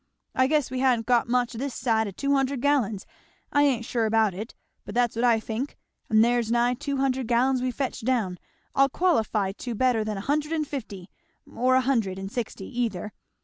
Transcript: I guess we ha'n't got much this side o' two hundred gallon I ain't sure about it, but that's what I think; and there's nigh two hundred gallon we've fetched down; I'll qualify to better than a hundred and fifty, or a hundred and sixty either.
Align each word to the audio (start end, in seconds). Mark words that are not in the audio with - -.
I 0.33 0.47
guess 0.47 0.71
we 0.71 0.79
ha'n't 0.79 1.05
got 1.05 1.27
much 1.29 1.53
this 1.53 1.75
side 1.75 2.07
o' 2.07 2.09
two 2.09 2.33
hundred 2.33 2.59
gallon 2.59 2.97
I 3.53 3.61
ain't 3.61 3.85
sure 3.85 4.07
about 4.07 4.33
it, 4.33 4.55
but 4.83 4.95
that's 4.95 5.15
what 5.15 5.23
I 5.23 5.39
think; 5.39 5.77
and 6.09 6.25
there's 6.25 6.51
nigh 6.51 6.73
two 6.73 6.97
hundred 6.97 7.27
gallon 7.27 7.61
we've 7.61 7.75
fetched 7.75 8.03
down; 8.03 8.39
I'll 8.73 8.89
qualify 8.89 9.51
to 9.51 9.75
better 9.75 10.03
than 10.03 10.17
a 10.17 10.21
hundred 10.21 10.53
and 10.53 10.67
fifty, 10.67 11.11
or 11.45 11.75
a 11.75 11.81
hundred 11.81 12.17
and 12.17 12.31
sixty 12.31 12.65
either. 12.81 13.13